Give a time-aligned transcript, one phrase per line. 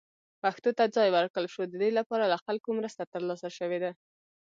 [0.41, 3.91] پښتو ته ځای ورکړل شو، د دې لپاره له خلکو مرسته ترلاسه شوې ده.